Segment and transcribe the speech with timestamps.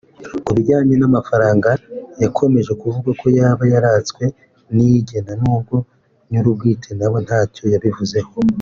[0.45, 1.69] Ku bijyanye n’amafaranga
[2.23, 4.23] yakomeje kuvugwa ko yaba yaratswe
[4.73, 5.75] Niyigena n’ubwo
[6.29, 8.31] nyir’ubwite nawe ntacyo yabivuzeho